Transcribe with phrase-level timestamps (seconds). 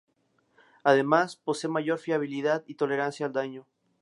[0.83, 3.67] Además, posee mayor fiabilidad y tolerancia al daño.